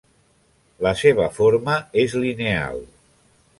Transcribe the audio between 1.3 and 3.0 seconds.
forma és lineal.